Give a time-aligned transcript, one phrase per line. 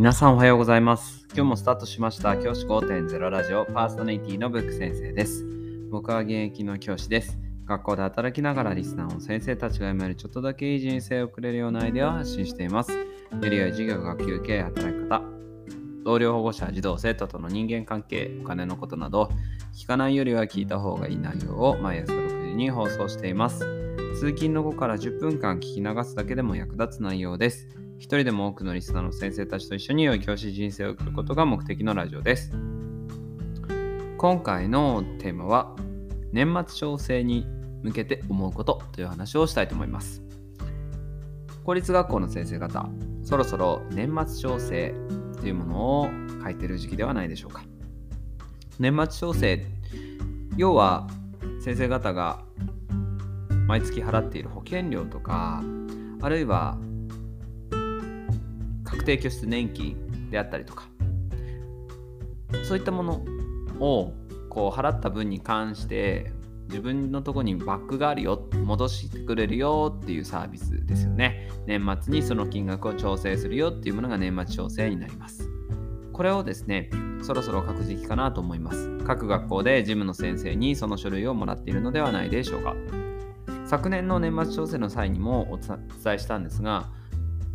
[0.00, 1.26] 皆さんおはようございます。
[1.34, 5.44] 今日もスタートしました教師5.0ラジオパーソナリティのブック先生です。
[5.90, 7.38] 僕は現役の教師です。
[7.66, 12.92] 学校で働きながらリスナーを先生たちが読めるちょっとだけいい人生を送れるようなアイデアを発信しています。
[12.92, 13.06] よ
[13.42, 15.22] り良い授業、学級経営、働き方、
[16.02, 19.28] 同僚保護者、児童、生徒との人間関係、お金のことなど、
[19.74, 23.58] 聞かないよりは聞いた方がいい内容を毎朝6時に放送しています。
[24.18, 27.68] 通勤の後から10分間聞き流すだけでも役立つ内容です。
[28.00, 32.50] 一人でも多くのリスナーの先生たちと一緒に良い教師人生を送ることが目的のラジオです。
[34.16, 35.76] 今回のテーマは
[36.32, 37.46] 年末調整に
[37.82, 40.22] 向けて思うことという話をしたいと思います。
[41.62, 42.88] 公立学校の先生方、
[43.22, 44.94] そろそろ年末調整
[45.38, 46.08] というものを
[46.42, 47.64] 書いてる時期ではないでしょうか。
[48.78, 49.62] 年末調整、
[50.56, 51.06] 要は
[51.62, 52.42] 先生方が
[53.66, 55.62] 毎月払っている保険料とか、
[56.22, 56.78] あるいは
[59.04, 60.88] 定拠出年金であったりとか
[62.64, 63.24] そういったもの
[63.80, 64.12] を
[64.48, 66.32] こう払った分に関して
[66.68, 71.50] 自分のとこにバックがあるよ戻してくれるよっていうサービスですよね。
[71.66, 75.50] 年末にその金額を調整するよっていうものが年末調整になります。
[76.12, 76.90] これをですね
[77.22, 78.98] そろそろ書く時期かなと思います。
[79.04, 82.76] 各学校で事務の先生にその書類をもらっているのではないでしょうか。
[83.66, 85.78] 昨年の年末調整の際にもお伝
[86.14, 86.90] えしたんですが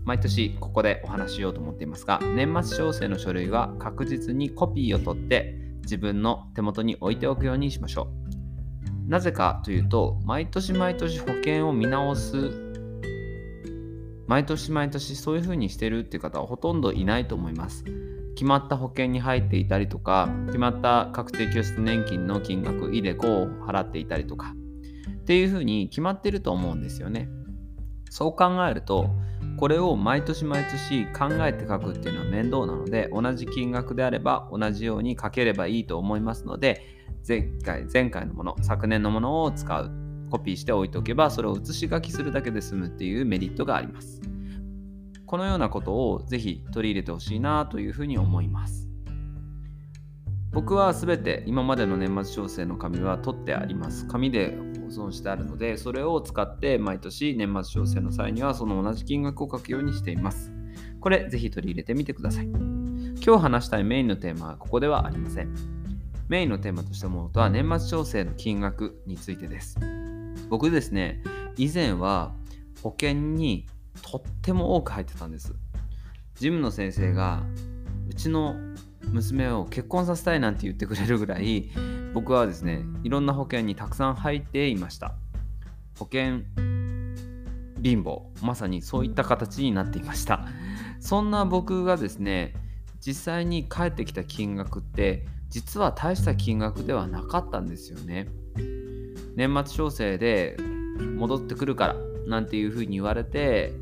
[0.06, 9.10] 毎年ここでお話ししようと思っていますが年末調整の書類は確実にコピーを取って自分の手元に置いておくようにしましょう。
[9.10, 12.66] なぜかというと毎年毎年保険を見直す
[14.28, 17.84] 毎年毎年そういうふうにしてるっていう方はほとんどいないと思います。
[18.36, 24.54] 決まった保険に入っていたりとか決まった確定拠出年金の金額イデコを払っていたりとか
[25.10, 27.30] っていうふうに決まってると思うんですよね。
[28.10, 29.10] そう考えると
[29.58, 36.82] これを毎年毎年考えて書くっていうのは面倒なので同じ金額であれば同じように書ければいいと思いますので
[37.28, 39.92] 前回前回のもの昨年のものを使う
[40.30, 44.22] コピーして置いておけばそれを写し書きするだけで済むっていうメリットがあります。
[45.26, 48.88] このようなことをぜひ取り入れてほしいなというふうに思います。
[50.56, 54.08] 僕はすべて今までの年末調整の紙は取ってあります。
[54.08, 54.56] 紙で
[54.90, 60.54] 保存してあるのでそれを使って毎年年末調整の際にはその同じ金額を書くようにしています。
[61.02, 62.46] これぜひ取り入れてみてください。
[62.46, 65.54] 今日話したいメインのテーマはここではありません。
[66.30, 69.78] メインのテーマとして思うとは年末調整の金額についてです。
[70.50, 71.22] 僕ですね
[71.58, 72.34] 以前は
[72.82, 73.68] 保険に
[74.02, 75.54] とっても多く入ってたんです。
[76.36, 77.44] ジムの先生が
[78.08, 78.56] うちの
[79.12, 81.70] 娘を結婚させたいなんて言ってくれるぐらい
[82.14, 85.16] 僕はですねいろんな保険にたくさん入っていました。
[85.98, 86.42] 保険
[87.82, 90.48] 貧乏まさにそういった形になっていました。
[91.00, 92.54] そんな僕がですね
[93.06, 98.28] 実際に返ってきた金額って実は大した金額ではなかったんですよね。
[99.36, 100.58] 年末調整で
[101.18, 101.96] 戻ってくるから
[102.28, 103.74] なんていうふうに言われて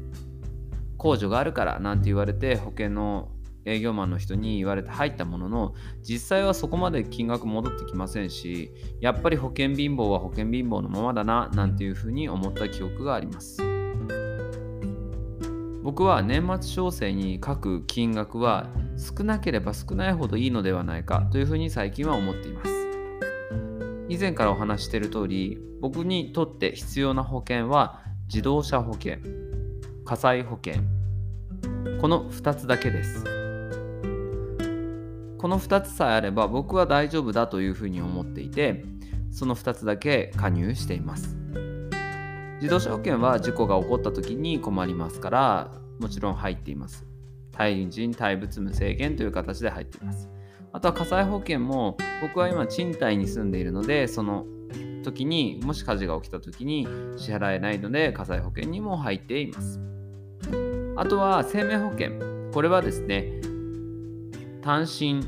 [0.98, 3.30] 控除があるからなんて言われて保険の
[3.66, 13.74] 営業マンの人に言われて入ったものの実際はそこまで金額戻ってきませんしやっぱり保険貧乏は保険貧乏のままだななんていうふうに思った記憶があります。
[15.84, 22.72] 僕は年末調整に書く金額は少なければ少ないほどいいのではないかというふうに最近は思っています。
[24.08, 29.18] 以前からお話している通り僕にとって必要な保険は自動車保険
[30.06, 30.84] 火災保険
[32.00, 33.43] この2つだけです。
[35.44, 38.86] この2つさえあれば僕は大丈夫だというふうに思っていて
[39.30, 41.36] その2つだけ加入しています。
[42.62, 47.06] 自動車保険は事故が起こった時に困りますからもちろん入っています。
[47.52, 50.30] 対人対物無制限という形で入っています。
[50.72, 54.46] あとは火災保険も僕は今賃貸に住んでいるのでその
[55.04, 56.88] 時にもし火事が起きた時に
[57.18, 59.82] 支払えないので火災保険にも入っています。
[60.96, 62.12] あとは生命保険。
[62.54, 63.43] これはですね
[64.64, 65.22] 単身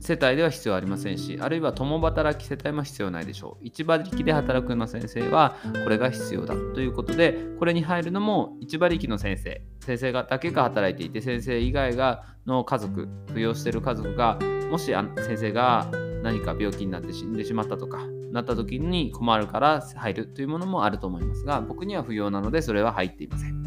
[0.00, 3.64] 世帯では必要ありませんしあるいは共働き世帯も必要ないでしょう。
[3.64, 5.54] 一馬力で働くような先生は
[5.84, 9.62] これが必要だということでこれに入るのも一馬力の先生。
[9.80, 14.38] 先生がだけが働いていて先生以外がの家族扶養している家族が
[14.70, 15.88] もし先生が
[16.22, 17.98] 何か病気になって死んでしまったとか
[18.32, 23.62] なった時に困るから入るというものもあると思いますが僕には不要なのでそれは入っていません。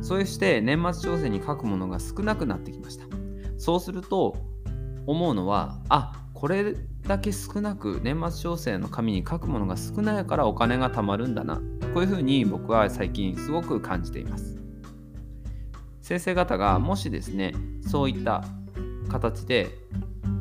[0.00, 3.23] そうして年末調整に書くものが少なくなってきました。
[3.58, 4.36] そうすると
[5.06, 6.74] 思うのはあこれ
[7.06, 11.56] だけ少なく年末調整の紙に書くものが少ないからお金が貯まるんだな。
[11.94, 14.58] こういうふうに僕は最近すごく感じています。
[16.02, 17.54] 先生方がもしですね
[17.86, 18.44] そういった
[19.08, 19.78] 形で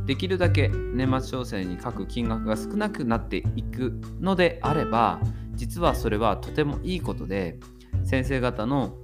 [0.05, 5.21] できるだけ年末調整に書く金額が少なくなっていくのであれば
[5.53, 7.59] 実はそれはとてもいいことで
[8.03, 8.97] 先生方の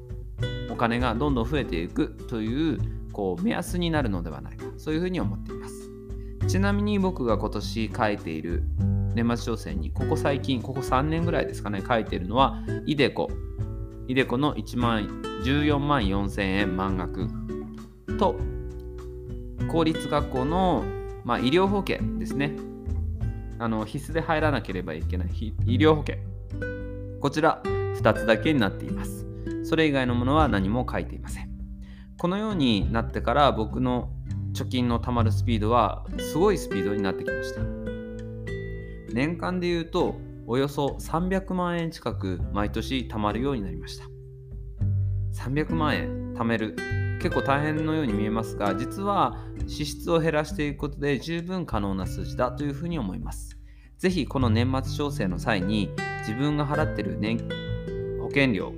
[0.70, 4.63] お金がどんどん増えていくというこう目安になるのではないか。
[4.77, 5.92] そういうふうに思っています。
[6.48, 8.63] ちなみに僕が今年書いている
[9.13, 13.30] 年末調整にここ最近ここ3年ぐらいですかね書いているのはイデコ。
[14.07, 17.27] イデコの1万14万4000円満額。
[18.18, 18.38] と
[19.69, 20.86] 公立学校の、
[21.25, 22.56] まあ、医療保険ですね。
[23.60, 25.27] あの必須で入らなければいけない
[25.65, 26.15] 医療保険。
[27.19, 29.27] こちら2つだけになっています。
[29.65, 31.49] それ以外のものは何も書いていません。
[32.19, 34.12] このようになってから僕の
[34.54, 37.62] 貯金の貯まるスピードはすごいスピードになってきました。
[39.13, 44.04] 年間で言うとおよそ300万円近く毎年貯まるようになりました。
[45.45, 46.75] 300万円貯める
[47.21, 49.38] 結構大変のように見えますが実は
[49.68, 53.57] 支出を減らしていくことで十分可能な数字だというふうに思います。
[53.98, 55.89] ぜひこの年末調整の際に
[56.27, 57.38] 自分が払ってる年
[58.19, 58.74] 保険料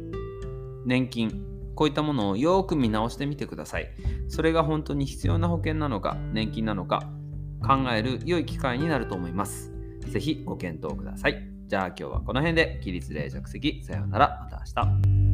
[0.86, 3.90] 年金こういったものをよく見直してみてください。
[4.28, 7.10] それが本当に必要な保険なのか年金なのか
[7.66, 9.72] 考える良い機会になると思います。
[10.08, 11.48] ぜひご検討ください。
[11.68, 13.84] じゃあ今日はこの辺で起立例着席。
[13.84, 14.40] さようなら。
[14.42, 15.31] また明日。